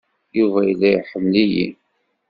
Yuba 0.39 0.59
yella 0.67 0.87
iḥemmel-iyi. 0.93 1.67